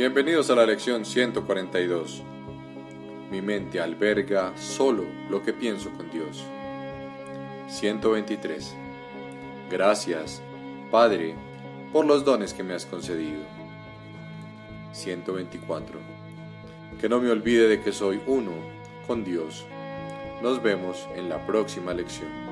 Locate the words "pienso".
5.52-5.90